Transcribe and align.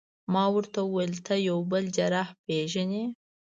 ما 0.33 0.45
ورته 0.55 0.79
وویل: 0.85 1.13
ته 1.25 1.33
یو 1.47 1.57
بل 1.71 1.83
جراح 1.95 2.29
پېژنې؟ 2.45 3.03